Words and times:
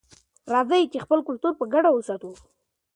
راځئ 0.53 0.83
چې 0.91 0.99
خپل 1.05 1.19
کلتور 1.27 1.53
په 1.59 1.65
ګډه 1.73 1.89
وساتو. 1.93 2.31